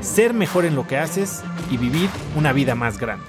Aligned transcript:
ser 0.00 0.34
mejor 0.34 0.64
en 0.64 0.74
lo 0.74 0.86
que 0.86 0.96
haces 0.96 1.42
y 1.70 1.76
vivir 1.76 2.08
una 2.36 2.52
vida 2.52 2.74
más 2.74 2.98
grande. 2.98 3.26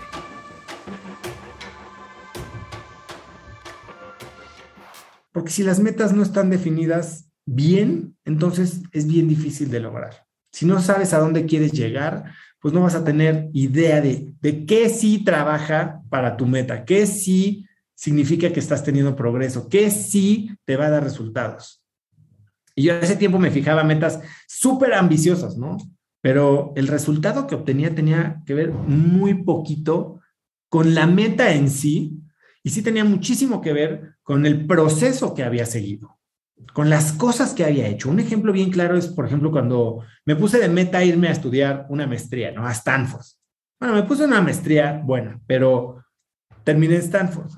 Porque 5.31 5.51
si 5.51 5.63
las 5.63 5.79
metas 5.79 6.13
no 6.13 6.23
están 6.23 6.49
definidas 6.49 7.29
bien, 7.45 8.17
entonces 8.25 8.81
es 8.91 9.07
bien 9.07 9.27
difícil 9.27 9.69
de 9.69 9.79
lograr. 9.79 10.25
Si 10.51 10.65
no 10.65 10.81
sabes 10.81 11.13
a 11.13 11.19
dónde 11.19 11.45
quieres 11.45 11.71
llegar, 11.71 12.33
pues 12.59 12.73
no 12.73 12.81
vas 12.81 12.95
a 12.95 13.03
tener 13.03 13.49
idea 13.53 14.01
de, 14.01 14.33
de 14.41 14.65
qué 14.65 14.89
sí 14.89 15.23
trabaja 15.23 16.01
para 16.09 16.35
tu 16.35 16.45
meta, 16.45 16.83
qué 16.83 17.05
sí 17.05 17.65
significa 17.95 18.51
que 18.51 18.59
estás 18.59 18.83
teniendo 18.83 19.15
progreso, 19.15 19.69
qué 19.69 19.91
sí 19.91 20.51
te 20.65 20.75
va 20.75 20.87
a 20.87 20.89
dar 20.89 21.03
resultados. 21.03 21.83
Y 22.75 22.83
yo 22.83 22.95
hace 22.97 23.15
tiempo 23.15 23.39
me 23.39 23.51
fijaba 23.51 23.83
metas 23.83 24.19
súper 24.47 24.93
ambiciosas, 24.93 25.57
¿no? 25.57 25.77
Pero 26.21 26.73
el 26.75 26.87
resultado 26.87 27.47
que 27.47 27.55
obtenía 27.55 27.95
tenía 27.95 28.41
que 28.45 28.53
ver 28.53 28.71
muy 28.71 29.43
poquito 29.43 30.19
con 30.69 30.93
la 30.93 31.07
meta 31.07 31.53
en 31.53 31.69
sí 31.69 32.19
y 32.63 32.69
sí 32.71 32.81
tenía 32.81 33.05
muchísimo 33.05 33.61
que 33.61 33.73
ver 33.73 34.15
con 34.21 34.45
el 34.45 34.67
proceso 34.67 35.33
que 35.33 35.43
había 35.43 35.65
seguido, 35.65 36.19
con 36.73 36.89
las 36.89 37.13
cosas 37.13 37.53
que 37.53 37.63
había 37.63 37.87
hecho. 37.87 38.09
Un 38.09 38.19
ejemplo 38.19 38.51
bien 38.51 38.69
claro 38.69 38.97
es, 38.97 39.07
por 39.07 39.25
ejemplo, 39.25 39.51
cuando 39.51 40.03
me 40.25 40.35
puse 40.35 40.59
de 40.59 40.69
meta 40.69 41.03
irme 41.03 41.29
a 41.29 41.31
estudiar 41.31 41.85
una 41.89 42.05
maestría, 42.05 42.51
¿no? 42.51 42.65
A 42.67 42.71
Stanford. 42.71 43.25
Bueno, 43.79 43.95
me 43.95 44.03
puse 44.03 44.25
una 44.25 44.41
maestría 44.41 45.01
buena, 45.03 45.39
pero 45.47 46.03
terminé 46.65 46.95
en 46.95 47.01
Stanford. 47.01 47.49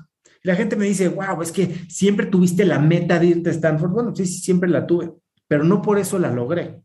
Y 0.42 0.48
la 0.48 0.54
gente 0.54 0.76
me 0.76 0.86
dice, 0.86 1.08
wow, 1.08 1.42
es 1.42 1.52
que 1.52 1.66
siempre 1.88 2.26
tuviste 2.26 2.64
la 2.64 2.78
meta 2.78 3.18
de 3.18 3.26
irte 3.26 3.50
a 3.50 3.52
Stanford. 3.52 3.90
Bueno, 3.90 4.14
sí, 4.14 4.24
sí, 4.24 4.38
siempre 4.40 4.70
la 4.70 4.86
tuve, 4.86 5.12
pero 5.48 5.64
no 5.64 5.82
por 5.82 5.98
eso 5.98 6.18
la 6.18 6.30
logré. 6.30 6.80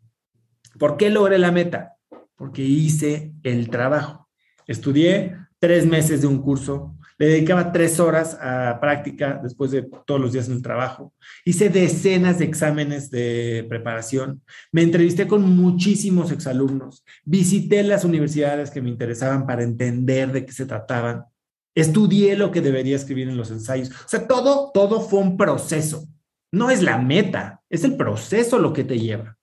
¿Por 0.78 0.98
qué 0.98 1.10
logré 1.10 1.38
la 1.38 1.52
meta? 1.52 1.96
Porque 2.36 2.62
hice 2.62 3.34
el 3.44 3.70
trabajo. 3.70 4.30
Estudié 4.68 5.38
tres 5.60 5.86
meses 5.86 6.22
de 6.22 6.28
un 6.28 6.42
curso, 6.42 6.98
le 7.18 7.28
dedicaba 7.28 7.72
tres 7.72 8.00
horas 8.00 8.38
a 8.40 8.80
práctica 8.80 9.40
después 9.42 9.72
de 9.72 9.90
todos 10.06 10.22
los 10.22 10.34
días 10.34 10.48
en 10.48 10.54
el 10.54 10.62
trabajo. 10.62 11.14
Hice 11.46 11.70
decenas 11.70 12.38
de 12.38 12.46
exámenes 12.46 13.10
de 13.10 13.66
preparación. 13.68 14.44
Me 14.72 14.84
entrevisté 14.84 15.28
con 15.28 15.42
muchísimos 15.42 16.32
exalumnos. 16.32 17.04
Visité 17.26 17.82
las 17.82 18.06
universidades 18.06 18.70
que 18.70 18.84
me 18.84 18.90
interesaban 18.90 19.48
para 19.48 19.64
entender 19.64 20.32
de 20.32 20.46
qué 20.46 20.52
se 20.52 20.68
trataban. 20.68 21.26
Estudié 21.74 22.36
lo 22.36 22.52
que 22.52 22.62
debería 22.62 22.96
escribir 22.96 23.30
en 23.30 23.38
los 23.38 23.50
ensayos. 23.50 23.90
O 23.90 24.08
sea, 24.08 24.28
todo, 24.28 24.72
todo 24.72 25.02
fue 25.02 25.20
un 25.20 25.38
proceso. 25.38 26.08
No 26.52 26.70
es 26.70 26.84
la 26.84 27.00
meta, 27.00 27.62
es 27.70 27.84
el 27.84 27.98
proceso 27.98 28.60
lo 28.60 28.74
que 28.74 28.84
te 28.84 29.00
lleva. 29.00 29.37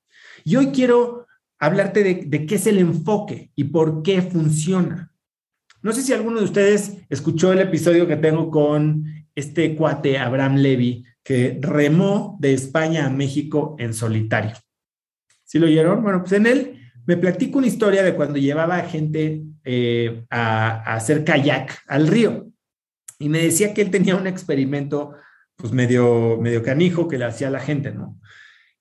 Y 0.44 0.56
hoy 0.56 0.66
quiero 0.68 1.26
hablarte 1.58 2.04
de, 2.04 2.46
qué 2.46 2.54
es 2.54 2.66
el 2.66 2.78
enfoque 2.78 3.50
y 3.56 3.64
por 3.64 4.02
qué 4.02 4.20
funciona. 4.20 5.10
No 5.80 5.92
sé 5.92 6.02
si 6.02 6.12
alguno 6.12 6.38
de 6.38 6.44
ustedes 6.44 6.98
escuchó 7.08 7.52
el 7.52 7.60
episodio 7.60 8.06
que 8.06 8.16
tengo 8.16 8.50
con 8.50 9.04
este 9.34 9.74
cuate 9.74 10.18
Abraham 10.18 10.56
Levy, 10.56 11.04
que 11.22 11.58
remó 11.60 12.36
de 12.40 12.52
España 12.52 13.06
a 13.06 13.10
México 13.10 13.74
en 13.78 13.94
solitario. 13.94 14.54
¿Sí 15.44 15.58
lo 15.58 15.66
oyeron? 15.66 16.02
Bueno, 16.02 16.20
pues 16.20 16.32
en 16.32 16.46
él 16.46 16.80
me 17.06 17.16
platico 17.16 17.58
una 17.58 17.66
historia 17.66 18.02
de 18.02 18.14
cuando 18.14 18.38
llevaba 18.38 18.80
gente 18.82 19.42
eh, 19.64 20.24
a, 20.28 20.90
a, 20.90 20.96
hacer 20.96 21.24
kayak 21.24 21.82
al 21.86 22.06
río. 22.06 22.48
Y 23.18 23.28
me 23.30 23.42
decía 23.42 23.72
que 23.72 23.80
él 23.80 23.90
tenía 23.90 24.16
un 24.16 24.26
experimento, 24.26 25.14
pues 25.56 25.72
medio, 25.72 26.38
medio 26.40 26.62
canijo 26.62 27.08
que 27.08 27.16
le 27.16 27.24
hacía 27.24 27.48
a 27.48 27.52
la 27.52 27.60
gente, 27.60 27.92
¿no? 27.92 28.20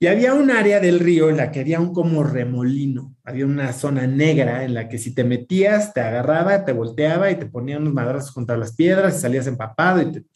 Y 0.04 0.08
había 0.08 0.34
un 0.34 0.52
área 0.52 0.82
del 0.82 1.00
río 1.00 1.30
en 1.30 1.38
la 1.38 1.50
que 1.50 1.62
había 1.62 1.80
un 1.80 1.94
como 1.94 2.26
remolino, 2.26 3.16
había 3.24 3.46
una 3.46 3.72
zona 3.72 4.06
negra 4.06 4.66
en 4.66 4.74
la 4.74 4.90
que 4.90 4.98
si 4.98 5.16
te 5.16 5.24
metías, 5.24 5.94
te 5.94 6.02
agarraba, 6.02 6.66
te 6.66 6.74
volteaba 6.74 7.32
y 7.32 7.40
te 7.40 7.46
ponía 7.46 7.78
unos 7.78 7.94
madrazos 7.94 8.34
contra 8.34 8.58
las 8.58 8.76
piedras 8.76 9.16
y 9.16 9.22
salías 9.22 9.48
empapado. 9.48 10.02
Y, 10.02 10.28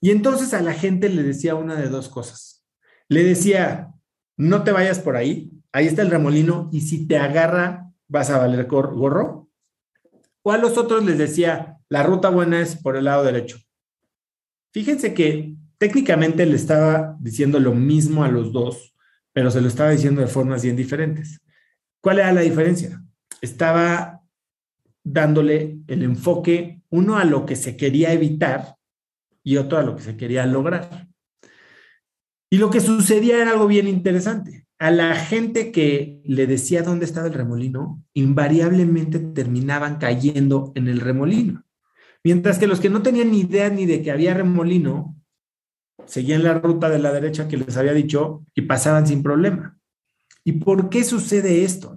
y 0.00 0.10
entonces 0.10 0.52
a 0.52 0.62
la 0.62 0.72
gente 0.72 1.08
le 1.08 1.22
decía 1.22 1.54
una 1.54 1.76
de 1.76 1.90
dos 1.90 2.08
cosas. 2.08 2.64
Le 3.06 3.22
decía, 3.22 3.92
no 4.36 4.64
te 4.64 4.72
vayas 4.72 4.98
por 4.98 5.14
ahí, 5.14 5.52
ahí 5.70 5.86
está 5.86 6.02
el 6.02 6.10
remolino 6.10 6.70
y 6.72 6.80
si 6.80 7.06
te 7.06 7.18
agarra 7.18 7.88
vas 8.08 8.30
a 8.30 8.38
valer 8.38 8.66
gorro. 8.66 9.48
O 10.42 10.50
a 10.50 10.58
los 10.58 10.76
otros 10.76 11.04
les 11.04 11.18
decía, 11.18 11.78
la 11.88 12.02
ruta 12.02 12.30
buena 12.30 12.60
es 12.60 12.74
por 12.74 12.96
el 12.96 13.04
lado 13.04 13.22
derecho. 13.22 13.58
Fíjense 14.72 15.14
que 15.14 15.54
técnicamente 15.80 16.44
le 16.44 16.56
estaba 16.56 17.16
diciendo 17.20 17.58
lo 17.58 17.74
mismo 17.74 18.22
a 18.22 18.28
los 18.28 18.52
dos, 18.52 18.94
pero 19.32 19.50
se 19.50 19.62
lo 19.62 19.68
estaba 19.68 19.90
diciendo 19.90 20.20
de 20.20 20.26
formas 20.26 20.62
bien 20.62 20.76
diferentes. 20.76 21.40
¿Cuál 22.02 22.18
era 22.18 22.32
la 22.34 22.42
diferencia? 22.42 23.02
Estaba 23.40 24.20
dándole 25.02 25.78
el 25.88 26.02
enfoque, 26.02 26.82
uno 26.90 27.16
a 27.16 27.24
lo 27.24 27.46
que 27.46 27.56
se 27.56 27.78
quería 27.78 28.12
evitar 28.12 28.76
y 29.42 29.56
otro 29.56 29.78
a 29.78 29.82
lo 29.82 29.96
que 29.96 30.02
se 30.02 30.18
quería 30.18 30.44
lograr. 30.44 31.08
Y 32.50 32.58
lo 32.58 32.68
que 32.68 32.80
sucedía 32.80 33.40
era 33.40 33.52
algo 33.52 33.66
bien 33.66 33.88
interesante. 33.88 34.66
A 34.78 34.90
la 34.90 35.14
gente 35.14 35.72
que 35.72 36.20
le 36.24 36.46
decía 36.46 36.82
dónde 36.82 37.06
estaba 37.06 37.28
el 37.28 37.32
remolino, 37.32 38.04
invariablemente 38.12 39.18
terminaban 39.18 39.96
cayendo 39.96 40.72
en 40.74 40.88
el 40.88 41.00
remolino. 41.00 41.64
Mientras 42.22 42.58
que 42.58 42.66
los 42.66 42.80
que 42.80 42.90
no 42.90 43.00
tenían 43.00 43.30
ni 43.30 43.40
idea 43.40 43.70
ni 43.70 43.86
de 43.86 44.02
que 44.02 44.10
había 44.10 44.34
remolino, 44.34 45.16
seguían 46.06 46.42
la 46.42 46.54
ruta 46.54 46.88
de 46.88 46.98
la 46.98 47.12
derecha 47.12 47.48
que 47.48 47.56
les 47.56 47.76
había 47.76 47.92
dicho 47.92 48.44
y 48.54 48.62
pasaban 48.62 49.06
sin 49.06 49.22
problema. 49.22 49.78
¿Y 50.44 50.52
por 50.52 50.88
qué 50.88 51.04
sucede 51.04 51.64
esto? 51.64 51.96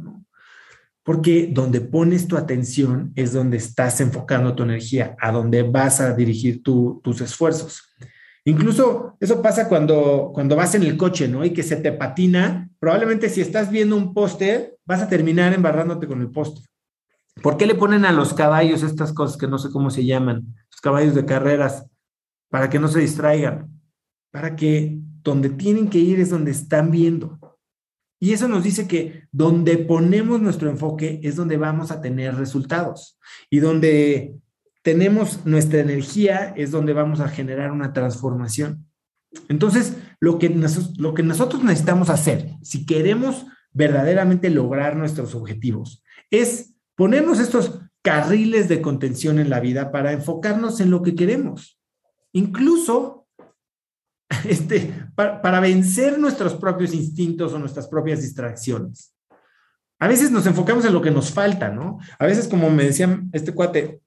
Porque 1.03 1.50
donde 1.52 1.81
pones 1.81 2.28
tu 2.28 2.38
atención 2.38 3.12
es 3.16 3.34
donde 3.34 3.58
estás 3.58 4.00
enfocando 4.02 4.56
tu 4.56 4.63
energía, 4.63 5.16
a 5.19 5.31
donde 5.31 5.63
vas 5.63 6.00
a 6.00 6.13
dirigir 6.13 6.63
tu, 6.63 7.02
tus 7.03 7.22
esfuerzos. 7.22 7.94
Incluso 8.46 9.18
eso 9.19 9.42
pasa 9.42 9.68
cuando, 9.68 10.31
cuando 10.34 10.56
vas 10.56 10.75
en 10.75 10.84
el 10.84 10.97
coche, 10.97 11.28
¿no? 11.28 11.46
Y 11.46 11.52
que 11.52 11.63
se 11.63 11.78
te 11.78 11.92
patina. 11.92 12.69
Probablemente 12.80 13.30
si 13.30 13.42
estás 13.42 13.69
viendo 13.69 13.96
un 13.96 14.13
poste, 14.13 14.75
vas 14.86 15.02
a 15.02 15.09
terminar 15.09 15.53
embarrándote 15.53 16.08
con 16.08 16.22
el 16.22 16.30
poste. 16.30 16.62
¿Por 17.42 17.58
qué 17.58 17.66
le 17.66 17.75
ponen 17.75 18.06
a 18.06 18.12
los 18.12 18.34
caballos 18.34 18.84
estas 18.84 19.12
cosas 19.13 19.38
que 19.38 19.47
no 19.47 19.58
sé 19.58 19.69
cómo 19.69 19.90
se 19.90 20.06
llaman? 20.06 20.56
Los 20.72 20.81
caballos 20.81 21.16
de 21.16 21.25
carreras, 21.25 21.86
para 22.50 22.69
que 22.69 22.80
no 22.80 22.88
se 22.88 23.00
distraigan 23.00 23.74
para 24.33 24.55
que 24.55 24.97
donde 25.21 25.51
tienen 25.51 25.89
que 25.89 25.99
ir 25.99 26.19
es 26.19 26.31
donde 26.31 26.49
están 26.49 26.89
viendo. 26.89 27.39
Y 28.19 28.33
eso 28.33 28.47
nos 28.47 28.63
dice 28.63 28.88
que 28.88 29.25
donde 29.31 29.77
ponemos 29.77 30.41
nuestro 30.41 30.71
enfoque 30.71 31.19
es 31.21 31.35
donde 31.35 31.57
vamos 31.57 31.91
a 31.91 32.01
tener 32.01 32.35
resultados. 32.35 33.19
Y 33.51 33.59
donde 33.59 34.33
tenemos 34.81 35.45
nuestra 35.45 35.81
energía 35.81 36.51
es 36.57 36.71
donde 36.71 36.94
vamos 36.94 37.19
a 37.19 37.29
generar 37.29 37.71
una 37.71 37.94
transformación. 37.94 38.88
Entonces, 39.49 39.97
lo 40.19 40.39
que, 40.39 40.50
lo 40.97 41.13
que 41.13 41.21
nosotros 41.21 41.63
necesitamos 41.63 42.09
hacer, 42.09 42.53
si 42.63 42.88
queremos 42.88 43.45
verdaderamente 43.71 44.50
lograr 44.50 44.95
nuestros 44.95 45.36
objetivos, 45.36 46.03
es 46.31 46.74
ponernos 46.95 47.39
estos 47.39 47.81
carriles 48.01 48.68
de 48.68 48.81
contención 48.81 49.38
en 49.38 49.51
la 49.51 49.59
vida 49.59 49.91
para 49.91 50.12
enfocarnos 50.12 50.79
en 50.79 50.89
lo 50.89 51.03
que 51.03 51.13
queremos. 51.13 51.79
Incluso 52.31 53.23
este, 54.45 54.94
para, 55.15 55.59
vencer 55.59 56.19
nuestros 56.19 56.56
propios 56.56 56.94
instintos 56.94 57.53
o 57.53 57.59
nuestras 57.59 57.88
propias 57.88 58.21
distracciones. 58.21 59.13
A 60.00 60.07
veces 60.07 60.31
nos 60.31 60.45
enfocamos 60.45 60.85
en 60.85 60.94
lo 60.94 61.01
que 61.01 61.12
nos 61.12 61.31
falta, 61.31 61.69
¿no? 61.69 62.00
A 62.19 62.25
veces, 62.25 62.47
como 62.47 62.69
me 62.69 62.83
decía 62.83 63.21
este 63.31 63.53
cuate, 63.53 64.01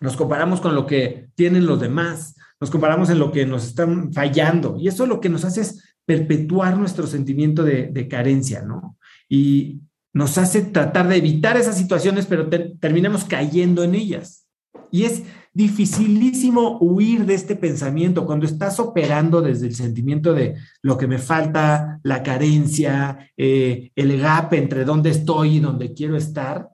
nos 0.00 0.16
comparamos 0.16 0.60
con 0.60 0.74
lo 0.74 0.86
que 0.86 1.30
tienen 1.34 1.66
los 1.66 1.80
demás, 1.80 2.36
nos 2.60 2.70
comparamos 2.70 3.08
en 3.10 3.18
lo 3.18 3.32
que 3.32 3.46
nos 3.46 3.64
están 3.64 4.12
fallando, 4.12 4.76
y 4.78 4.88
eso 4.88 5.06
lo 5.06 5.20
que 5.20 5.28
nos 5.28 5.44
hace 5.44 5.62
es 5.62 5.82
perpetuar 6.04 6.76
nuestro 6.76 7.06
sentimiento 7.06 7.64
de, 7.64 8.08
carencia, 8.08 8.62
¿no? 8.62 8.96
Y 9.28 9.80
nos 10.12 10.38
hace 10.38 10.62
tratar 10.62 11.08
de 11.08 11.16
evitar 11.16 11.56
esas 11.56 11.76
situaciones, 11.76 12.26
pero 12.26 12.48
te, 12.48 12.76
terminamos 12.80 13.24
cayendo 13.24 13.84
en 13.84 13.94
ellas. 13.94 14.46
Y 14.90 15.04
es 15.04 15.22
dificilísimo 15.52 16.78
huir 16.78 17.26
de 17.26 17.34
este 17.34 17.56
pensamiento 17.56 18.26
cuando 18.26 18.46
estás 18.46 18.78
operando 18.80 19.40
desde 19.40 19.66
el 19.66 19.74
sentimiento 19.74 20.34
de 20.34 20.56
lo 20.82 20.96
que 20.96 21.06
me 21.06 21.18
falta, 21.18 22.00
la 22.02 22.22
carencia, 22.22 23.30
eh, 23.36 23.90
el 23.94 24.20
gap 24.20 24.52
entre 24.54 24.84
dónde 24.84 25.10
estoy 25.10 25.56
y 25.56 25.60
dónde 25.60 25.92
quiero 25.92 26.16
estar. 26.16 26.68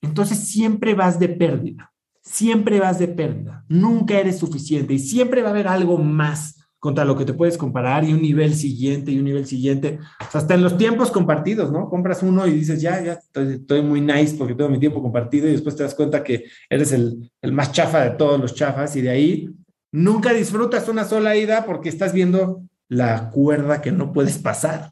entonces 0.00 0.38
siempre 0.38 0.94
vas 0.94 1.18
de 1.18 1.28
pérdida, 1.28 1.92
siempre 2.20 2.80
vas 2.80 2.98
de 2.98 3.08
pérdida, 3.08 3.64
nunca 3.68 4.18
eres 4.18 4.38
suficiente 4.38 4.94
y 4.94 4.98
siempre 4.98 5.42
va 5.42 5.48
a 5.48 5.52
haber 5.52 5.68
algo 5.68 5.98
más 5.98 6.61
contra 6.82 7.04
lo 7.04 7.16
que 7.16 7.24
te 7.24 7.32
puedes 7.32 7.56
comparar 7.56 8.02
y 8.02 8.12
un 8.12 8.20
nivel 8.20 8.56
siguiente 8.56 9.12
y 9.12 9.18
un 9.20 9.24
nivel 9.26 9.46
siguiente. 9.46 10.00
hasta 10.18 10.54
en 10.54 10.64
los 10.64 10.76
tiempos 10.76 11.12
compartidos, 11.12 11.70
¿no? 11.70 11.88
Compras 11.88 12.24
uno 12.24 12.44
y 12.44 12.54
dices, 12.54 12.82
ya, 12.82 13.00
ya, 13.00 13.20
estoy, 13.40 13.82
muy 13.82 14.00
nice 14.00 14.34
porque 14.36 14.56
tengo 14.56 14.68
mi 14.68 14.80
tiempo 14.80 15.00
compartido 15.00 15.46
y 15.46 15.52
después 15.52 15.76
te 15.76 15.84
das 15.84 15.94
cuenta 15.94 16.24
que 16.24 16.46
eres 16.68 16.90
el, 16.90 17.30
el 17.40 17.52
más 17.52 17.70
chafa 17.70 18.00
de 18.00 18.10
todos 18.16 18.40
los 18.40 18.56
chafas 18.56 18.96
y 18.96 19.00
de 19.00 19.10
ahí 19.10 19.48
nunca 19.92 20.32
disfrutas 20.32 20.88
una 20.88 21.04
sola 21.04 21.36
ida 21.36 21.66
porque 21.66 21.88
estás 21.88 22.12
viendo 22.12 22.64
la 22.88 23.30
cuerda 23.30 23.80
que 23.80 23.92
no 23.92 24.12
puedes 24.12 24.38
pasar. 24.38 24.90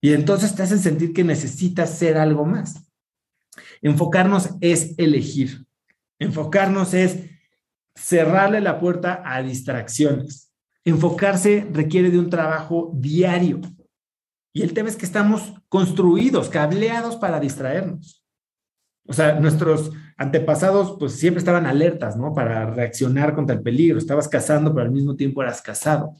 Y 0.00 0.12
entonces 0.12 0.54
te 0.54 0.62
hacen 0.62 0.78
sentir 0.78 1.12
que 1.12 1.24
necesitas 1.24 1.98
ser 1.98 2.16
algo 2.16 2.44
más. 2.44 2.88
Enfocarnos 3.82 4.50
es 4.60 4.94
elegir. 4.98 5.66
Enfocarnos 6.20 6.94
es 6.94 7.28
cerrarle 7.96 8.60
la 8.60 8.78
puerta 8.78 9.20
a 9.24 9.42
distracciones 9.42 10.45
enfocarse 10.86 11.66
requiere 11.72 12.10
de 12.10 12.18
un 12.18 12.30
trabajo 12.30 12.92
diario. 12.94 13.60
Y 14.54 14.62
el 14.62 14.72
tema 14.72 14.88
es 14.88 14.96
que 14.96 15.04
estamos 15.04 15.52
construidos, 15.68 16.48
cableados 16.48 17.16
para 17.16 17.40
distraernos. 17.40 18.24
O 19.06 19.12
sea, 19.12 19.38
nuestros 19.38 19.92
antepasados 20.16 20.96
pues 20.98 21.12
siempre 21.12 21.40
estaban 21.40 21.66
alertas, 21.66 22.16
¿no? 22.16 22.32
Para 22.32 22.70
reaccionar 22.70 23.34
contra 23.34 23.54
el 23.54 23.62
peligro. 23.62 23.98
Estabas 23.98 24.28
cazando, 24.28 24.72
pero 24.72 24.86
al 24.86 24.92
mismo 24.92 25.16
tiempo 25.16 25.42
eras 25.42 25.60
cazado. 25.60 26.14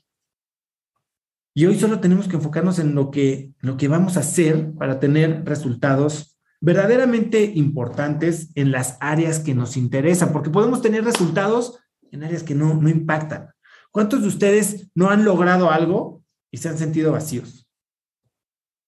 Y 1.54 1.64
hoy 1.64 1.78
solo 1.78 2.00
tenemos 2.00 2.28
que 2.28 2.36
enfocarnos 2.36 2.78
en 2.78 2.94
lo 2.94 3.10
que, 3.10 3.52
lo 3.60 3.76
que 3.76 3.88
vamos 3.88 4.16
a 4.16 4.20
hacer 4.20 4.72
para 4.74 5.00
tener 5.00 5.44
resultados 5.44 6.38
verdaderamente 6.60 7.52
importantes 7.54 8.50
en 8.56 8.72
las 8.72 8.98
áreas 9.00 9.38
que 9.38 9.54
nos 9.54 9.76
interesan, 9.76 10.32
porque 10.32 10.50
podemos 10.50 10.82
tener 10.82 11.04
resultados 11.04 11.78
en 12.10 12.24
áreas 12.24 12.42
que 12.42 12.54
no, 12.54 12.74
no 12.74 12.88
impactan. 12.88 13.55
¿Cuántos 13.96 14.20
de 14.20 14.28
ustedes 14.28 14.90
no 14.94 15.08
han 15.08 15.24
logrado 15.24 15.70
algo 15.70 16.22
y 16.50 16.58
se 16.58 16.68
han 16.68 16.76
sentido 16.76 17.12
vacíos? 17.12 17.66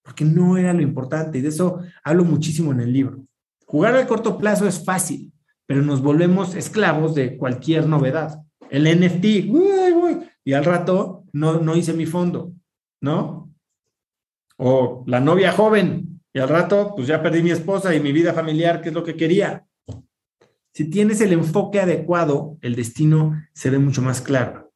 Porque 0.02 0.26
no 0.26 0.58
era 0.58 0.74
lo 0.74 0.82
importante 0.82 1.38
y 1.38 1.40
de 1.40 1.48
eso 1.48 1.80
hablo 2.04 2.26
muchísimo 2.26 2.72
en 2.72 2.80
el 2.80 2.92
libro. 2.92 3.24
Jugar 3.64 3.94
al 3.94 4.06
corto 4.06 4.36
plazo 4.36 4.68
es 4.68 4.84
fácil, 4.84 5.32
pero 5.64 5.80
nos 5.80 6.02
volvemos 6.02 6.54
esclavos 6.54 7.14
de 7.14 7.38
cualquier 7.38 7.86
novedad. 7.86 8.42
El 8.68 8.84
NFT, 8.84 9.24
y 10.44 10.52
al 10.52 10.66
rato 10.66 11.24
no, 11.32 11.58
no 11.58 11.74
hice 11.74 11.94
mi 11.94 12.04
fondo, 12.04 12.52
¿no? 13.00 13.50
O 14.58 15.04
la 15.06 15.20
novia 15.20 15.52
joven, 15.52 16.20
y 16.34 16.38
al 16.38 16.50
rato 16.50 16.92
pues 16.94 17.08
ya 17.08 17.22
perdí 17.22 17.42
mi 17.42 17.52
esposa 17.52 17.94
y 17.94 18.00
mi 18.00 18.12
vida 18.12 18.34
familiar, 18.34 18.82
que 18.82 18.90
es 18.90 18.94
lo 18.94 19.04
que 19.04 19.16
quería. 19.16 19.64
Si 20.74 20.90
tienes 20.90 21.22
el 21.22 21.32
enfoque 21.32 21.80
adecuado, 21.80 22.58
el 22.60 22.76
destino 22.76 23.42
se 23.54 23.70
ve 23.70 23.78
mucho 23.78 24.02
más 24.02 24.20
claro. 24.20 24.67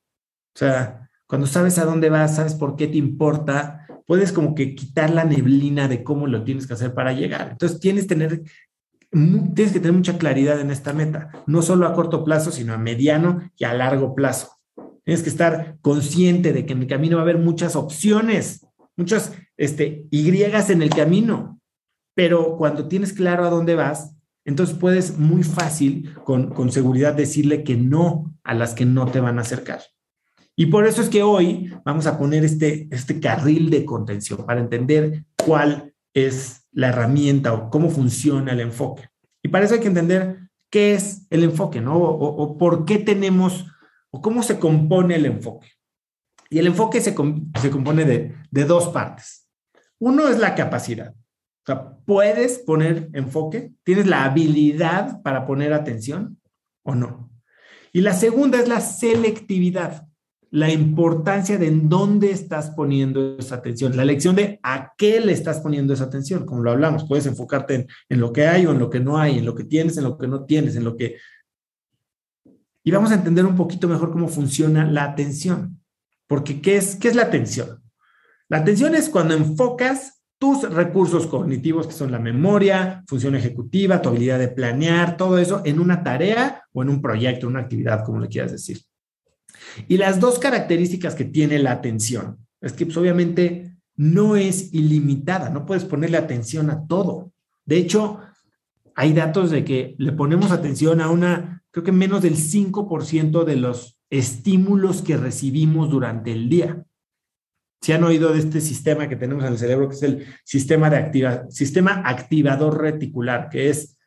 O 0.54 0.58
sea, 0.58 1.10
cuando 1.26 1.46
sabes 1.46 1.78
a 1.78 1.84
dónde 1.84 2.10
vas, 2.10 2.36
sabes 2.36 2.54
por 2.54 2.76
qué 2.76 2.86
te 2.86 2.98
importa, 2.98 3.86
puedes 4.06 4.32
como 4.32 4.54
que 4.54 4.74
quitar 4.74 5.10
la 5.10 5.24
neblina 5.24 5.88
de 5.88 6.04
cómo 6.04 6.26
lo 6.26 6.44
tienes 6.44 6.66
que 6.66 6.74
hacer 6.74 6.94
para 6.94 7.12
llegar. 7.12 7.48
Entonces 7.52 7.80
tienes, 7.80 8.06
tener, 8.06 8.42
tienes 9.10 9.72
que 9.72 9.80
tener 9.80 9.92
mucha 9.92 10.18
claridad 10.18 10.60
en 10.60 10.70
esta 10.70 10.92
meta, 10.92 11.30
no 11.46 11.62
solo 11.62 11.86
a 11.86 11.94
corto 11.94 12.24
plazo, 12.24 12.50
sino 12.50 12.74
a 12.74 12.78
mediano 12.78 13.50
y 13.56 13.64
a 13.64 13.74
largo 13.74 14.14
plazo. 14.14 14.58
Tienes 15.04 15.22
que 15.22 15.30
estar 15.30 15.78
consciente 15.80 16.52
de 16.52 16.66
que 16.66 16.74
en 16.74 16.82
el 16.82 16.86
camino 16.86 17.16
va 17.16 17.22
a 17.22 17.24
haber 17.24 17.38
muchas 17.38 17.74
opciones, 17.74 18.66
muchas 18.96 19.32
este, 19.56 20.06
Y 20.10 20.42
en 20.42 20.82
el 20.82 20.90
camino, 20.90 21.60
pero 22.14 22.56
cuando 22.56 22.88
tienes 22.88 23.12
claro 23.12 23.44
a 23.44 23.50
dónde 23.50 23.74
vas, 23.74 24.14
entonces 24.44 24.76
puedes 24.76 25.18
muy 25.18 25.42
fácil, 25.44 26.14
con, 26.24 26.50
con 26.50 26.72
seguridad, 26.72 27.14
decirle 27.14 27.62
que 27.64 27.76
no 27.76 28.34
a 28.44 28.54
las 28.54 28.74
que 28.74 28.84
no 28.84 29.06
te 29.06 29.20
van 29.20 29.38
a 29.38 29.42
acercar. 29.42 29.82
Y 30.56 30.66
por 30.66 30.86
eso 30.86 31.00
es 31.00 31.08
que 31.08 31.22
hoy 31.22 31.72
vamos 31.84 32.06
a 32.06 32.18
poner 32.18 32.44
este, 32.44 32.88
este 32.90 33.20
carril 33.20 33.70
de 33.70 33.84
contención 33.84 34.44
para 34.44 34.60
entender 34.60 35.24
cuál 35.44 35.94
es 36.14 36.66
la 36.72 36.88
herramienta 36.88 37.54
o 37.54 37.70
cómo 37.70 37.90
funciona 37.90 38.52
el 38.52 38.60
enfoque. 38.60 39.08
Y 39.42 39.48
para 39.48 39.64
eso 39.64 39.74
hay 39.74 39.80
que 39.80 39.88
entender 39.88 40.50
qué 40.70 40.94
es 40.94 41.26
el 41.30 41.44
enfoque, 41.44 41.80
¿no? 41.80 41.98
O, 41.98 42.58
por 42.58 42.84
qué 42.84 42.98
tenemos, 42.98 43.66
o 44.10 44.20
cómo 44.20 44.42
se 44.42 44.58
compone 44.58 45.16
el 45.16 45.26
enfoque. 45.26 45.68
Y 46.50 46.58
el 46.58 46.66
enfoque 46.66 47.00
se, 47.00 47.14
se 47.60 47.70
compone 47.70 48.04
de, 48.04 48.34
de 48.50 48.64
dos 48.64 48.88
partes. 48.88 49.48
Uno 49.98 50.28
es 50.28 50.38
la 50.38 50.54
capacidad. 50.54 51.14
O 51.14 51.66
sea, 51.66 51.96
¿puedes 52.04 52.58
poner 52.58 53.08
enfoque? 53.14 53.72
¿Tienes 53.84 54.06
la 54.06 54.24
habilidad 54.24 55.22
para 55.22 55.46
poner 55.46 55.72
atención 55.72 56.38
o 56.82 56.94
no? 56.94 57.30
Y 57.92 58.00
la 58.02 58.12
segunda 58.12 58.58
es 58.58 58.68
la 58.68 58.80
selectividad 58.80 60.08
la 60.52 60.70
importancia 60.70 61.56
de 61.56 61.66
en 61.66 61.88
dónde 61.88 62.30
estás 62.30 62.70
poniendo 62.72 63.38
esa 63.38 63.54
atención, 63.54 63.96
la 63.96 64.04
lección 64.04 64.36
de 64.36 64.60
a 64.62 64.92
qué 64.98 65.18
le 65.18 65.32
estás 65.32 65.60
poniendo 65.60 65.94
esa 65.94 66.04
atención, 66.04 66.44
como 66.44 66.62
lo 66.62 66.70
hablamos, 66.70 67.08
puedes 67.08 67.24
enfocarte 67.24 67.86
en, 68.10 68.20
lo 68.20 68.34
que 68.34 68.46
hay 68.46 68.66
o 68.66 68.72
en 68.72 68.78
lo 68.78 68.90
que 68.90 69.00
no 69.00 69.16
hay, 69.16 69.38
en 69.38 69.46
lo 69.46 69.54
que 69.54 69.64
tienes, 69.64 69.96
en 69.96 70.04
lo 70.04 70.18
que 70.18 70.28
no 70.28 70.44
tienes, 70.44 70.76
en 70.76 70.84
lo 70.84 70.94
que... 70.94 71.16
Y 72.84 72.90
vamos 72.90 73.12
a 73.12 73.14
entender 73.14 73.46
un 73.46 73.56
poquito 73.56 73.88
mejor 73.88 74.12
cómo 74.12 74.28
funciona 74.28 74.84
la 74.84 75.04
atención, 75.04 75.80
porque 76.26 76.60
¿qué 76.60 76.76
es, 76.76 76.96
qué 76.96 77.08
es 77.08 77.16
la 77.16 77.22
atención? 77.22 77.82
La 78.50 78.58
atención 78.58 78.94
es 78.94 79.08
cuando 79.08 79.32
enfocas 79.32 80.22
tus 80.36 80.70
recursos 80.70 81.26
cognitivos, 81.28 81.86
que 81.86 81.94
son 81.94 82.12
la 82.12 82.18
memoria, 82.18 83.02
función 83.06 83.34
ejecutiva, 83.36 84.02
tu 84.02 84.10
habilidad 84.10 84.38
de 84.38 84.48
planear, 84.48 85.16
todo 85.16 85.38
eso 85.38 85.62
en 85.64 85.80
una 85.80 86.02
tarea 86.02 86.62
o 86.74 86.82
en 86.82 86.90
un 86.90 87.00
proyecto, 87.00 87.46
una 87.46 87.60
actividad, 87.60 88.04
como 88.04 88.20
le 88.20 88.28
quieras 88.28 88.52
decir. 88.52 88.82
Y 89.88 89.96
las 89.96 90.20
dos 90.20 90.38
características 90.38 91.14
que 91.14 91.24
tiene 91.24 91.58
la 91.58 91.72
atención 91.72 92.38
es 92.60 92.72
que 92.72 92.86
pues, 92.86 92.96
obviamente 92.96 93.76
no 93.96 94.36
es 94.36 94.72
ilimitada, 94.72 95.50
no 95.50 95.66
puedes 95.66 95.84
ponerle 95.84 96.16
atención 96.16 96.70
a 96.70 96.86
todo. 96.86 97.32
De 97.64 97.76
hecho, 97.76 98.20
hay 98.94 99.12
datos 99.12 99.50
de 99.50 99.64
que 99.64 99.94
le 99.98 100.12
ponemos 100.12 100.50
atención 100.50 101.00
a 101.00 101.10
una, 101.10 101.62
creo 101.70 101.84
que 101.84 101.92
menos 101.92 102.22
del 102.22 102.36
5% 102.36 103.44
de 103.44 103.56
los 103.56 103.98
estímulos 104.10 105.02
que 105.02 105.16
recibimos 105.16 105.90
durante 105.90 106.32
el 106.32 106.48
día. 106.48 106.84
Si 107.80 107.92
han 107.92 108.04
oído 108.04 108.32
de 108.32 108.38
este 108.38 108.60
sistema 108.60 109.08
que 109.08 109.16
tenemos 109.16 109.44
en 109.44 109.52
el 109.52 109.58
cerebro, 109.58 109.88
que 109.88 109.96
es 109.96 110.02
el 110.02 110.26
sistema, 110.44 110.88
de 110.88 110.98
activa, 110.98 111.50
sistema 111.50 112.02
activador 112.04 112.80
reticular, 112.80 113.48
que 113.48 113.70
es 113.70 113.98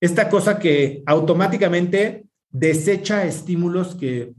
esta 0.00 0.28
cosa 0.28 0.58
que 0.58 1.02
automáticamente 1.06 2.26
desecha 2.50 3.24
estímulos 3.24 3.96
que 3.96 4.34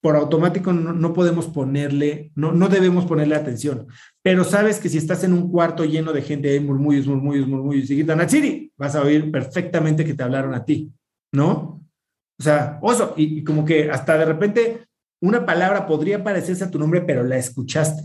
por 0.00 0.16
automático 0.16 0.72
no, 0.72 1.12
podemos 1.12 1.48
ponerle, 1.48 2.30
no, 2.34 2.52
no 2.52 2.68
debemos 2.68 3.04
ponerle 3.04 3.34
atención. 3.34 3.86
Pero 4.22 4.44
sabes 4.44 4.78
que 4.78 4.88
si 4.88 4.98
estás 4.98 5.24
en 5.24 5.32
un 5.32 5.50
cuarto 5.50 5.84
lleno 5.84 6.12
de 6.12 6.22
gente, 6.22 6.50
hay 6.50 6.60
murmullos, 6.60 7.06
murmullos, 7.06 7.48
murmullos, 7.48 7.90
y 7.90 7.96
gritan 7.96 8.18
Natsiri, 8.18 8.72
vas 8.76 8.94
a 8.94 9.02
oír 9.02 9.30
perfectamente 9.30 10.04
que 10.04 10.14
te 10.14 10.22
hablaron 10.22 10.54
a 10.54 10.64
ti, 10.64 10.92
¿no? 11.32 11.82
O 12.38 12.42
sea, 12.42 12.78
oso, 12.82 13.14
y, 13.16 13.40
y 13.40 13.44
como 13.44 13.64
que 13.64 13.90
hasta 13.90 14.16
de 14.16 14.24
repente 14.24 14.88
una 15.20 15.44
palabra 15.44 15.86
podría 15.86 16.22
parecerse 16.22 16.64
a 16.64 16.70
tu 16.70 16.78
nombre, 16.78 17.00
pero 17.00 17.24
la 17.24 17.36
escuchaste. 17.36 18.04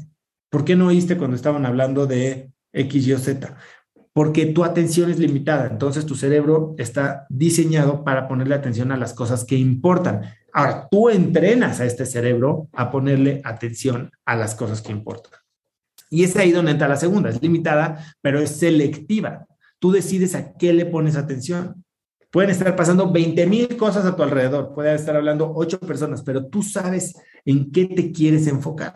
¿Por 0.50 0.65
qué 0.65 0.75
no 0.75 0.88
oíste 0.88 1.17
cuando 1.17 1.35
estaban 1.35 1.65
hablando 1.65 2.07
de 2.07 2.51
X, 2.73 3.07
Y 3.07 3.13
o 3.13 3.19
Z? 3.19 3.55
Porque 4.13 4.46
tu 4.46 4.63
atención 4.63 5.10
es 5.10 5.17
limitada, 5.17 5.67
entonces 5.67 6.05
tu 6.05 6.15
cerebro 6.15 6.75
está 6.77 7.25
diseñado 7.29 8.03
para 8.03 8.27
ponerle 8.27 8.53
atención 8.53 8.91
a 8.91 8.98
las 8.98 9.13
cosas 9.13 9.43
que 9.43 9.58
importan. 9.58 10.22
Ahora, 10.53 10.88
tú 10.91 11.10
entrenas 11.10 11.79
a 11.79 11.86
este 11.86 12.05
cerebro 12.05 12.70
a 12.74 12.91
ponerle 12.91 13.41
atención 13.43 14.12
a 14.24 14.36
las 14.36 14.53
cosas 14.53 14.84
que 14.84 14.91
importan. 14.91 15.39
Y 16.12 16.24
es 16.24 16.36
ahí 16.36 16.51
donde 16.51 16.72
entra 16.72 16.88
la 16.88 16.96
segunda, 16.96 17.32
es 17.32 17.41
limitada, 17.41 18.15
pero 18.22 18.39
es 18.39 18.51
selectiva. 18.51 19.48
Tú 19.79 19.91
decides 19.91 20.36
a 20.36 20.53
qué 20.53 20.72
le 20.74 20.86
pones 20.86 21.15
atención. 21.15 21.84
Pueden 22.29 22.51
estar 22.51 22.75
pasando 22.75 23.12
20 23.12 23.48
mil 23.48 23.77
cosas 23.77 24.05
a 24.05 24.15
tu 24.15 24.22
alrededor, 24.22 24.74
pueden 24.75 24.96
estar 24.96 25.15
hablando 25.15 25.51
ocho 25.55 25.79
personas, 25.79 26.22
pero 26.22 26.46
tú 26.46 26.62
sabes 26.62 27.15
en 27.46 27.72
qué 27.72 27.86
te 27.86 28.12
quieres 28.12 28.46
enfocar. 28.46 28.93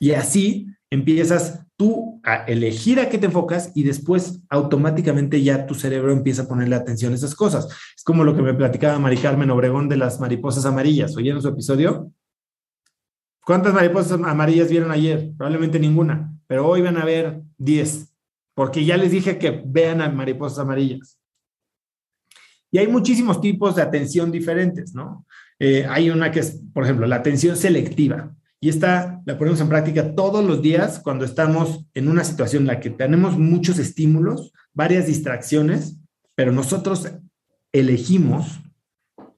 Y 0.00 0.12
así 0.12 0.66
empiezas 0.90 1.65
tú 1.76 2.20
a 2.24 2.36
elegir 2.44 3.00
a 3.00 3.08
qué 3.08 3.18
te 3.18 3.26
enfocas 3.26 3.70
y 3.74 3.82
después 3.82 4.40
automáticamente 4.48 5.42
ya 5.42 5.66
tu 5.66 5.74
cerebro 5.74 6.12
empieza 6.12 6.42
a 6.42 6.48
ponerle 6.48 6.74
atención 6.74 7.12
a 7.12 7.16
esas 7.16 7.34
cosas. 7.34 7.68
Es 7.96 8.02
como 8.02 8.24
lo 8.24 8.34
que 8.34 8.42
me 8.42 8.54
platicaba 8.54 8.98
Mari 8.98 9.18
Carmen 9.18 9.50
Obregón 9.50 9.88
de 9.88 9.96
las 9.96 10.18
mariposas 10.20 10.64
amarillas. 10.64 11.16
¿Oyeron 11.16 11.42
su 11.42 11.48
episodio? 11.48 12.10
¿Cuántas 13.44 13.74
mariposas 13.74 14.12
amarillas 14.12 14.70
vieron 14.70 14.90
ayer? 14.90 15.32
Probablemente 15.36 15.78
ninguna, 15.78 16.32
pero 16.46 16.66
hoy 16.66 16.82
van 16.82 16.96
a 16.96 17.04
ver 17.04 17.42
10, 17.58 18.12
porque 18.54 18.84
ya 18.84 18.96
les 18.96 19.12
dije 19.12 19.38
que 19.38 19.62
vean 19.64 20.00
a 20.00 20.08
mariposas 20.10 20.58
amarillas. 20.58 21.18
Y 22.72 22.78
hay 22.78 22.88
muchísimos 22.88 23.40
tipos 23.40 23.76
de 23.76 23.82
atención 23.82 24.32
diferentes, 24.32 24.94
¿no? 24.94 25.24
Eh, 25.58 25.86
hay 25.88 26.10
una 26.10 26.30
que 26.30 26.40
es, 26.40 26.60
por 26.74 26.84
ejemplo, 26.84 27.06
la 27.06 27.16
atención 27.16 27.56
selectiva. 27.56 28.35
Y 28.60 28.68
esta 28.68 29.22
la 29.26 29.38
ponemos 29.38 29.60
en 29.60 29.68
práctica 29.68 30.14
todos 30.14 30.44
los 30.44 30.62
días 30.62 31.00
cuando 31.00 31.24
estamos 31.24 31.84
en 31.94 32.08
una 32.08 32.24
situación 32.24 32.62
en 32.62 32.68
la 32.68 32.80
que 32.80 32.90
tenemos 32.90 33.38
muchos 33.38 33.78
estímulos, 33.78 34.52
varias 34.72 35.06
distracciones, 35.06 35.98
pero 36.34 36.52
nosotros 36.52 37.10
elegimos 37.72 38.60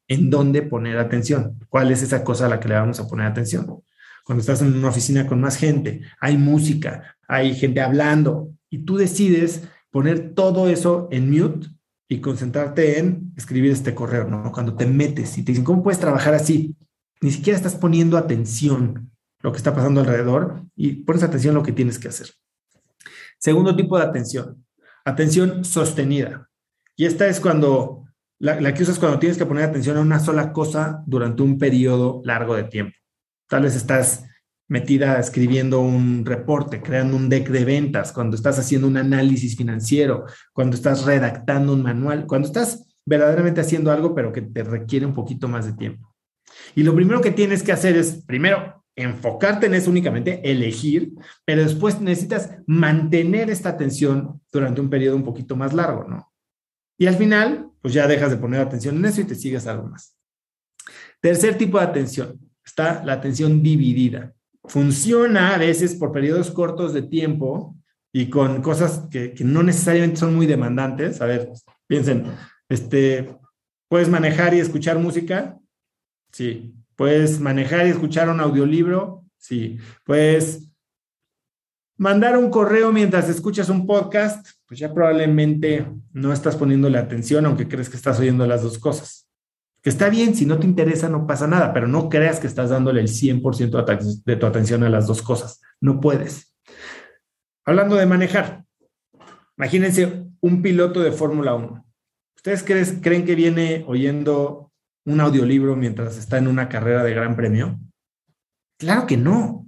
en 0.07 0.31
dónde 0.31 0.63
poner 0.63 0.99
atención. 0.99 1.59
¿Cuál 1.69 1.91
es 1.91 2.03
esa 2.03 2.25
cosa 2.25 2.47
a 2.47 2.49
la 2.49 2.61
que 2.61 2.69
le 2.69 2.75
vamos 2.75 3.01
a 3.01 3.09
poner 3.09 3.27
atención? 3.27 3.83
Cuando 4.25 4.41
estás 4.41 4.63
en 4.63 4.75
una 4.75 4.89
oficina 4.89 5.27
con 5.27 5.41
más 5.41 5.57
gente, 5.57 6.03
hay 6.21 6.37
música, 6.37 7.17
hay 7.27 7.55
gente 7.55 7.81
hablando 7.81 8.51
y 8.71 8.79
tú 8.79 8.97
decides 8.97 9.63
poner 9.91 10.35
todo 10.35 10.69
eso 10.69 11.09
en 11.11 11.31
mute 11.31 11.69
y 12.09 12.21
concentrarte 12.21 12.99
en 12.99 13.33
escribir 13.37 13.73
este 13.73 13.95
correo, 13.95 14.29
¿no? 14.29 14.51
Cuando 14.53 14.75
te 14.75 14.87
metes 14.87 15.37
y 15.37 15.43
te 15.43 15.53
dicen, 15.53 15.65
¿cómo 15.65 15.83
puedes 15.83 16.01
trabajar 16.01 16.35
así? 16.35 16.75
Ni 17.21 17.31
siquiera 17.31 17.57
estás 17.57 17.75
poniendo 17.75 18.17
atención 18.17 19.11
lo 19.41 19.53
que 19.53 19.59
está 19.59 19.75
pasando 19.75 20.01
alrededor 20.01 20.65
y 20.77 21.05
pones 21.05 21.23
atención 21.23 21.55
a 21.55 21.59
lo 21.59 21.65
que 21.65 21.73
tienes 21.73 21.99
que 21.99 22.09
hacer. 22.09 22.29
Segundo 23.39 23.75
tipo 23.77 23.97
de 23.97 24.05
atención, 24.05 24.65
atención 25.05 25.65
sostenida. 25.65 26.49
Y 26.97 27.07
esta 27.07 27.27
es 27.27 27.41
cuando, 27.41 28.05
la, 28.39 28.75
que 28.75 28.83
usas 28.83 28.99
cuando 28.99 29.19
tienes 29.19 29.39
que 29.39 29.47
poner 29.47 29.65
atención 29.65 29.97
a 29.97 30.01
una 30.01 30.19
sola 30.19 30.53
cosa 30.53 31.03
durante 31.07 31.43
un 31.43 31.59
periodo 31.59 32.21
largo 32.25 32.57
de 32.57 32.65
tiempo. 32.65 32.97
Tal 33.49 33.63
vez 33.63 33.77
estás 33.77 34.25
metida 34.69 35.19
escribiendo 35.19 35.81
un 35.81 36.27
reporte, 36.27 36.83
creando 36.83 37.17
un 37.17 37.29
deck 37.29 37.49
de 37.49 37.65
ventas, 37.65 38.13
cuando 38.13 38.37
estás 38.37 38.59
haciendo 38.59 38.87
un 38.87 38.99
análisis 38.99 39.57
financiero, 39.57 40.27
cuando 40.53 40.77
estás 40.77 41.05
redactando 41.05 41.73
un 41.73 41.83
manual, 41.83 42.27
cuando 42.27 42.49
estás 42.49 42.85
verdaderamente 43.07 43.63
haciendo 43.63 43.91
algo, 43.91 44.15
pero 44.15 44.33
que 44.33 44.43
te 44.43 44.63
requiere 44.63 45.07
un 45.07 45.15
poquito 45.15 45.49
más 45.49 45.65
de 45.65 45.73
tiempo. 45.73 46.08
Y 46.75 46.83
lo 46.83 46.95
primero 46.95 47.21
que 47.21 47.31
tienes 47.31 47.63
que 47.63 47.73
hacer 47.73 47.97
es, 47.97 48.25
primero, 48.25 48.85
enfocarte 48.97 49.67
en 49.67 49.75
eso 49.75 49.91
únicamente, 49.91 50.41
elegir, 50.49 51.13
pero 51.45 51.63
después 51.63 52.01
necesitas 52.01 52.51
mantener 52.67 53.51
esta 53.51 53.71
atención 53.71 54.41
durante 54.53 54.81
un 54.81 54.91
periodo 54.91 55.17
un 55.17 55.25
poquito 55.25 55.57
más 55.57 55.73
largo, 55.73 56.05
¿no? 56.05 56.33
Y 56.99 57.07
al 57.07 57.15
final, 57.15 57.71
pues 57.81 57.95
ya 57.95 58.09
dejas 58.09 58.31
de 58.31 58.39
poner 58.39 58.61
atención 58.61 58.97
en 58.97 59.05
eso 59.05 59.21
y 59.21 59.25
te 59.25 59.37
sigues 59.37 59.67
algo 59.67 59.87
más. 59.89 60.17
Tercer 61.21 61.57
tipo 61.57 61.79
de 61.79 61.85
atención, 61.85 62.41
está 62.65 63.05
la 63.05 63.15
atención 63.15 63.63
dividida 63.63 64.35
funciona 64.69 65.55
a 65.55 65.59
veces 65.59 65.95
por 65.95 66.13
periodos 66.13 66.51
cortos 66.51 66.93
de 66.93 67.03
tiempo 67.03 67.77
y 68.13 68.29
con 68.31 68.63
cosas 68.63 69.07
que, 69.11 69.35
no 69.41 69.63
necesariamente 69.63 70.17
son 70.17 70.35
muy 70.35 70.47
demandantes. 70.47 71.21
A 71.21 71.27
ver, 71.27 71.51
piensen, 71.87 72.25
este, 72.69 73.37
¿puedes 73.89 74.09
manejar 74.09 74.55
y 74.55 74.61
escuchar 74.61 74.99
música? 74.99 75.59
Sí. 76.33 76.75
¿Puedes 76.97 77.41
manejar 77.41 77.87
y 77.87 77.91
escuchar 77.91 78.29
un 78.29 78.41
audiolibro? 78.41 79.25
Sí. 79.37 79.79
¿Puedes 80.05 80.69
mandar 81.97 82.37
un 82.37 82.51
correo 82.51 82.93
mientras 82.93 83.29
escuchas 83.29 83.69
un 83.69 83.87
podcast? 83.87 84.49
Pues 84.67 84.81
ya 84.81 84.93
probablemente 84.93 85.87
no 86.13 86.33
estás 86.33 86.57
poniéndole 86.57 86.99
atención, 86.99 87.47
aunque 87.47 87.69
crees 87.69 87.89
que 87.89 87.97
estás 87.97 88.19
oyendo 88.19 88.47
las 88.47 88.63
dos 88.63 88.79
cosas. 88.79 89.29
Que 89.81 89.91
está 89.91 90.09
bien, 90.09 90.35
si 90.35 90.45
no 90.45 90.59
te 90.59 90.67
interesa 90.67 91.09
no 91.09 91.27
pasa 91.27 91.47
nada, 91.47 91.73
pero 91.73 91.87
no 91.87 92.09
creas 92.09 92.41
que 92.41 92.49
estás 92.49 92.71
dándole 92.71 93.01
el 93.01 93.09
100% 93.09 94.25
de 94.25 94.37
tu 94.37 94.47
atención 94.47 94.83
a 94.83 94.91
las 94.91 95.07
dos 95.07 95.23
cosas. 95.23 95.61
No 95.81 96.01
puedes. 96.01 96.57
Hablando 97.65 97.97
de 97.97 98.07
manejar, 98.07 98.65
imagínense 99.57 100.25
un 100.41 100.63
piloto 100.63 101.01
de 101.01 101.13
Fórmula 101.13 101.55
1. 101.55 101.85
¿Ustedes 102.37 102.99
creen 103.01 103.25
que 103.25 103.35
viene 103.35 103.85
oyendo 103.87 104.68
un 105.09 105.21
audiolibro 105.21 105.75
mientras 105.75 106.19
está 106.19 106.39
en 106.39 106.49
una 106.49 106.69
carrera 106.69 107.03
de 107.03 107.15
gran 107.15 107.35
premio? 107.35 107.81
Claro 108.79 109.07
que 109.07 109.17
no. 109.17 109.67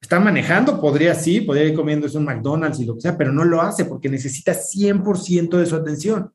Está 0.00 0.20
manejando, 0.20 0.80
podría 0.80 1.14
sí, 1.14 1.40
podría 1.40 1.64
ir 1.64 1.74
comiéndose 1.74 2.18
un 2.18 2.24
McDonald's 2.24 2.78
y 2.78 2.84
lo 2.84 2.94
que 2.94 3.00
sea, 3.00 3.16
pero 3.16 3.32
no 3.32 3.44
lo 3.44 3.60
hace 3.62 3.84
porque 3.86 4.08
necesita 4.08 4.52
100% 4.52 5.56
de 5.56 5.66
su 5.66 5.74
atención. 5.74 6.32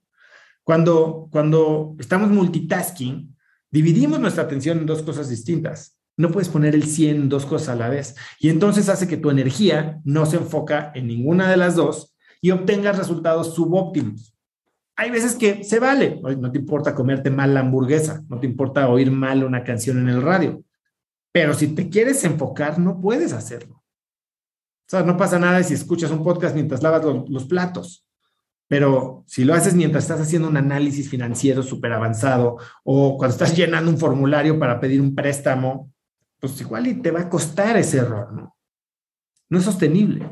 Cuando, 0.63 1.29
cuando 1.31 1.95
estamos 1.99 2.29
multitasking, 2.29 3.35
dividimos 3.71 4.19
nuestra 4.19 4.43
atención 4.43 4.79
en 4.79 4.85
dos 4.85 5.03
cosas 5.03 5.29
distintas. 5.29 5.97
No 6.17 6.31
puedes 6.31 6.49
poner 6.49 6.75
el 6.75 6.83
100 6.83 7.15
en 7.15 7.29
dos 7.29 7.45
cosas 7.45 7.69
a 7.69 7.75
la 7.75 7.89
vez. 7.89 8.15
Y 8.39 8.49
entonces 8.49 8.89
hace 8.89 9.07
que 9.07 9.17
tu 9.17 9.29
energía 9.29 10.01
no 10.03 10.25
se 10.25 10.37
enfoca 10.37 10.91
en 10.95 11.07
ninguna 11.07 11.49
de 11.49 11.57
las 11.57 11.75
dos 11.75 12.15
y 12.41 12.51
obtengas 12.51 12.97
resultados 12.97 13.55
subóptimos. 13.55 14.32
Hay 14.95 15.09
veces 15.09 15.35
que 15.35 15.63
se 15.63 15.79
vale. 15.79 16.21
No 16.37 16.51
te 16.51 16.59
importa 16.59 16.93
comerte 16.93 17.29
mal 17.29 17.53
la 17.53 17.61
hamburguesa, 17.61 18.23
no 18.29 18.39
te 18.39 18.45
importa 18.45 18.89
oír 18.89 19.11
mal 19.11 19.43
una 19.43 19.63
canción 19.63 19.97
en 19.99 20.09
el 20.09 20.21
radio. 20.21 20.63
Pero 21.31 21.53
si 21.55 21.69
te 21.69 21.89
quieres 21.89 22.23
enfocar, 22.23 22.77
no 22.77 23.01
puedes 23.01 23.33
hacerlo. 23.33 23.83
O 24.85 24.89
sea, 24.89 25.01
no 25.01 25.17
pasa 25.17 25.39
nada 25.39 25.63
si 25.63 25.73
escuchas 25.73 26.11
un 26.11 26.23
podcast 26.23 26.53
mientras 26.53 26.83
lavas 26.83 27.03
los, 27.27 27.45
platos. 27.45 28.05
Pero 28.67 29.23
si 29.25 29.43
lo 29.43 29.55
haces 29.55 29.73
mientras 29.73 30.03
estás 30.03 30.21
haciendo 30.21 30.47
un 30.47 30.57
análisis 30.57 31.09
financiero 31.09 31.63
súper 31.63 31.93
avanzado 31.93 32.57
o 32.83 33.17
cuando 33.17 33.33
estás 33.33 33.55
llenando 33.55 33.89
un 33.89 33.97
formulario 33.97 34.59
para 34.59 34.79
pedir 34.79 35.01
un 35.01 35.15
préstamo, 35.15 35.91
pues 36.39 36.59
igual 36.61 36.87
y 36.87 36.95
te 36.95 37.11
va 37.11 37.21
a 37.21 37.29
costar 37.29 37.77
ese 37.77 37.97
error, 37.97 38.31
¿no? 38.33 38.55
No 39.49 39.57
es 39.57 39.65
sostenible. 39.65 40.29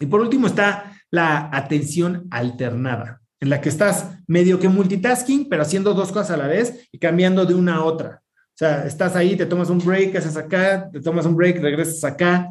Y 0.00 0.06
por 0.06 0.20
último 0.20 0.46
está 0.46 0.92
la 1.10 1.50
atención 1.52 2.26
alternada, 2.30 3.22
en 3.40 3.50
la 3.50 3.60
que 3.60 3.68
estás 3.68 4.18
medio 4.26 4.58
que 4.58 4.68
multitasking, 4.68 5.48
pero 5.48 5.62
haciendo 5.62 5.94
dos 5.94 6.12
cosas 6.12 6.30
a 6.32 6.36
la 6.36 6.46
vez 6.46 6.88
y 6.90 6.98
cambiando 6.98 7.44
de 7.44 7.54
una 7.54 7.76
a 7.76 7.84
otra. 7.84 8.22
O 8.56 8.58
sea, 8.58 8.86
estás 8.86 9.16
ahí, 9.16 9.36
te 9.36 9.46
tomas 9.46 9.68
un 9.68 9.78
break, 9.78 10.16
haces 10.16 10.36
acá, 10.36 10.88
te 10.90 11.00
tomas 11.00 11.26
un 11.26 11.36
break, 11.36 11.60
regresas 11.60 12.02
acá, 12.04 12.48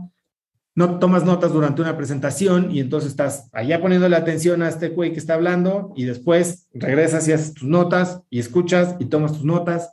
no 0.76 1.00
tomas 1.00 1.24
notas 1.24 1.54
durante 1.54 1.82
una 1.82 1.96
presentación 1.96 2.70
y 2.70 2.82
entonces 2.82 3.12
estás 3.12 3.50
allá 3.54 3.82
poniendo 3.82 4.08
la 4.10 4.18
atención 4.18 4.62
a 4.62 4.70
este 4.70 4.90
güey 4.90 5.14
que 5.14 5.20
está 5.20 5.34
hablando 5.34 5.94
y 5.96 6.04
después 6.04 6.68
regresas 6.74 7.28
y 7.28 7.32
haces 7.32 7.54
tus 7.54 7.68
notas 7.68 8.22
y 8.30 8.40
escuchas 8.40 8.96
y 9.00 9.06
tomas 9.06 9.32
tus 9.32 9.46
notas. 9.46 9.90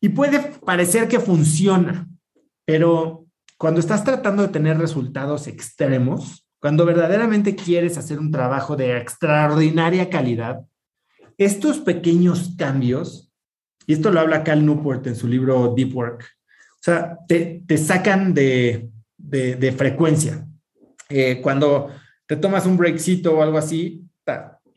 Y 0.00 0.10
puede 0.10 0.38
parecer 0.64 1.08
que 1.08 1.20
funciona, 1.20 2.08
pero 2.64 3.26
cuando 3.58 3.80
estás 3.80 4.04
tratando 4.04 4.42
de 4.42 4.48
tener 4.48 4.78
resultados 4.78 5.48
extremos, 5.48 6.41
cuando 6.62 6.86
verdaderamente 6.86 7.56
quieres 7.56 7.98
hacer 7.98 8.20
un 8.20 8.30
trabajo 8.30 8.76
de 8.76 8.96
extraordinaria 8.96 10.08
calidad, 10.08 10.60
estos 11.36 11.80
pequeños 11.80 12.54
cambios, 12.56 13.32
y 13.84 13.94
esto 13.94 14.12
lo 14.12 14.20
habla 14.20 14.44
Cal 14.44 14.64
Newport 14.64 15.04
en 15.08 15.16
su 15.16 15.26
libro 15.26 15.74
Deep 15.76 15.92
Work, 15.92 16.22
o 16.22 16.78
sea, 16.84 17.18
te, 17.26 17.64
te 17.66 17.76
sacan 17.76 18.32
de, 18.32 18.88
de, 19.18 19.72
frecuencia. 19.72 20.46
Eh, 21.08 21.40
cuando 21.42 21.90
te 22.28 22.36
tomas 22.36 22.64
un 22.64 22.76
breakcito 22.76 23.38
o 23.38 23.42
algo 23.42 23.58
así, 23.58 24.08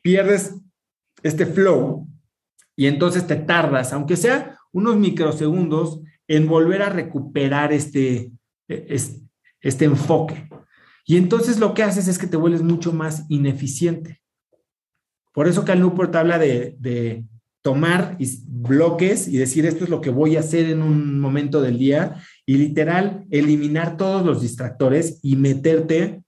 pierdes 0.02 0.56
este 1.22 1.46
flow 1.46 2.08
y 2.76 2.88
entonces 2.88 3.28
te 3.28 3.36
tardas, 3.36 3.94
aunque 3.94 4.18
sea 4.18 4.58
unos 4.72 4.98
microsegundos, 4.98 6.02
en 6.28 6.48
volver 6.48 6.82
a 6.82 6.90
recuperar 6.90 7.72
este, 7.74 8.32
e, 8.68 8.98
este 9.62 9.86
enfoque. 9.86 10.50
Y 11.06 11.18
entonces 11.18 11.60
lo 11.60 11.74
que 11.74 11.84
haces 11.84 12.08
es 12.08 12.18
que 12.18 12.28
te 12.28 12.38
vuelves 12.38 12.64
mucho 12.64 12.92
más 12.92 13.26
ineficiente. 13.30 14.22
Por 15.34 15.48
eso 15.48 15.66
Cal 15.66 15.80
Newport 15.80 16.16
habla 16.16 16.40
de, 16.40 16.76
de 16.80 17.26
tomar 17.62 18.18
bloques 18.48 19.28
y 19.28 19.38
decir 19.38 19.66
esto 19.66 19.84
es 19.84 19.90
lo 19.90 20.00
que 20.00 20.10
voy 20.10 20.38
a 20.38 20.42
hacer 20.42 20.70
en 20.70 20.82
un 20.82 21.20
momento 21.20 21.62
del 21.62 21.78
día 21.78 22.22
y 22.46 22.58
literal 22.58 23.26
eliminar 23.32 23.98
todos 23.98 24.26
los 24.26 24.42
distractores 24.42 25.20
y 25.24 25.36
meterte 25.36 26.24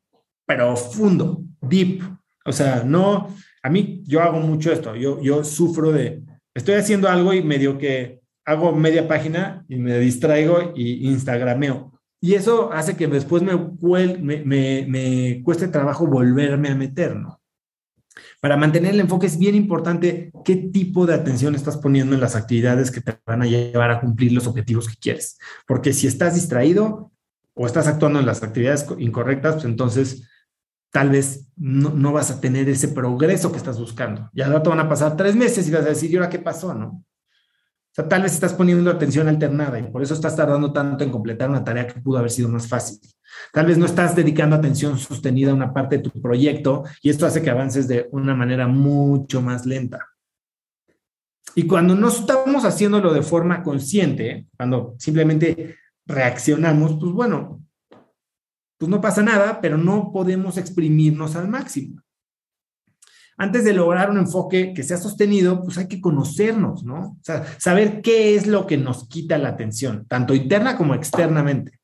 profundo, 0.46 1.43
deep. 1.62 2.01
O 2.43 2.51
sea, 2.51 2.84
no, 2.84 3.36
a 3.62 3.69
mí 3.69 4.01
yo 4.05 4.22
hago 4.22 4.39
mucho 4.39 4.72
esto, 4.72 4.96
yo, 4.96 5.22
yo 5.22 5.43
sufro 5.43 5.91
de, 5.91 6.24
estoy 6.55 6.75
haciendo 6.75 7.07
algo 7.07 7.34
y 7.34 7.43
medio 7.43 7.77
que 7.77 8.19
hago 8.46 8.72
media 8.74 9.07
página 9.07 9.63
y 9.69 9.75
me 9.75 10.00
distraigo 10.00 10.74
y 10.75 11.07
instagrameo. 11.07 11.96
Y 12.19 12.33
eso 12.33 12.71
hace 12.74 12.95
que 12.95 13.07
después 13.07 13.43
me, 13.43 15.41
cueste 15.43 15.67
trabajo 15.67 16.07
volverme 16.07 16.69
a 16.69 16.75
meter, 16.75 17.15
¿no? 17.15 17.41
Para 18.41 18.57
mantener 18.57 18.93
el 18.93 19.00
enfoque 19.00 19.27
es 19.27 19.38
bien 19.38 19.55
importante 19.55 20.31
qué 20.43 20.55
tipo 20.55 21.05
de 21.05 21.13
atención 21.13 21.55
estás 21.55 21.77
poniendo 21.77 22.15
en 22.15 22.21
las 22.21 22.36
actividades 22.36 22.91
que 22.91 23.01
te 23.01 23.19
van 23.25 23.41
a 23.41 23.45
llevar 23.45 23.91
a 23.91 24.00
cumplir 24.00 24.31
los 24.31 24.47
objetivos 24.47 24.88
que 24.88 24.95
quieres. 24.95 25.38
Porque 25.67 25.93
si 25.93 26.07
estás 26.07 26.36
distraído 26.36 27.12
o 27.53 27.65
estás 27.65 27.88
actuando 27.88 28.19
en 28.19 28.25
las 28.25 28.43
actividades 28.43 28.88
incorrectas, 29.00 29.55
pues 29.55 29.65
entonces 29.65 30.27
tal 30.91 31.09
vez 31.09 31.47
no, 31.55 32.12
vas 32.12 32.31
a 32.31 32.39
tener 32.39 32.69
ese 32.69 32.88
progreso 32.88 33.51
que 33.51 33.57
estás 33.57 33.79
buscando. 33.79 34.29
Ya 34.33 34.47
no 34.47 34.62
te 34.62 34.69
van 34.69 34.79
a 34.79 34.89
pasar 34.89 35.15
tres 35.15 35.36
meses 35.36 35.67
y 35.67 35.71
vas 35.71 35.86
a 35.86 35.89
decir, 35.89 36.12
¿y 36.12 36.15
ahora 36.15 36.29
qué 36.29 36.39
pasó? 36.39 36.74
¿No? 36.74 37.03
Tal 38.03 38.21
vez 38.21 38.33
estás 38.33 38.53
poniendo 38.53 38.91
atención 38.91 39.27
alternada 39.27 39.79
y 39.79 39.83
por 39.83 40.03
eso 40.03 40.13
estás 40.13 40.35
tardando 40.35 40.71
tanto 40.71 41.03
en 41.03 41.09
completar 41.09 41.49
una 41.49 41.63
tarea 41.63 41.87
que 41.87 41.99
pudo 41.99 42.19
haber 42.19 42.29
sido 42.29 42.47
más 42.47 42.67
fácil. 42.67 42.99
Tal 43.51 43.65
vez 43.65 43.79
no 43.79 43.87
estás 43.87 44.15
dedicando 44.15 44.55
atención 44.55 44.99
sostenida 44.99 45.49
a 45.49 45.55
una 45.55 45.73
parte 45.73 45.97
de 45.97 46.03
tu 46.03 46.21
proyecto 46.21 46.83
y 47.01 47.09
esto 47.09 47.25
hace 47.25 47.41
que 47.41 47.49
avances 47.49 47.87
de 47.87 48.07
una 48.11 48.35
manera 48.35 48.67
mucho 48.67 49.41
más 49.41 49.65
lenta. 49.65 50.07
Y 51.55 51.65
cuando 51.65 51.95
no 51.95 52.09
estamos 52.09 52.65
haciéndolo 52.65 53.11
de 53.11 53.23
forma 53.23 53.63
consciente, 53.63 54.45
cuando 54.55 54.93
simplemente 54.99 55.77
reaccionamos, 56.05 56.97
pues 56.99 57.11
bueno, 57.11 57.63
pues 58.77 58.89
no 58.89 59.01
pasa 59.01 59.23
nada, 59.23 59.59
pero 59.59 59.75
no 59.75 60.11
podemos 60.11 60.57
exprimirnos 60.57 61.35
al 61.35 61.47
máximo. 61.47 62.03
Antes 63.38 63.63
de 63.63 63.74
lograr 63.74 64.10
un 64.10 64.17
enfoque 64.17 64.74
que 64.74 64.84
sea 64.84 64.98
sostenido, 64.98 65.62
pues 65.63 65.77
hay 65.77 65.88
que 65.88 66.01
conocernos, 66.01 66.84
¿no? 66.84 67.00
O 67.00 67.17
sea, 67.22 67.46
saber 67.60 68.01
qué 68.01 68.36
es 68.36 68.48
lo 68.48 68.65
que 68.65 68.77
nos 68.77 69.08
quita 69.08 69.38
la 69.38 69.50
atención, 69.50 70.06
tanto 70.08 70.34
interna 70.34 70.75
como 70.75 70.96
externamente. 70.96 71.79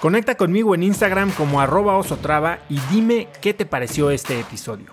Conecta 0.00 0.34
conmigo 0.36 0.74
en 0.74 0.82
Instagram 0.82 1.30
como 1.32 1.60
arroba 1.60 1.96
osotrava 1.96 2.58
y 2.68 2.78
dime 2.92 3.28
qué 3.40 3.54
te 3.54 3.64
pareció 3.64 4.10
este 4.10 4.38
episodio. 4.38 4.92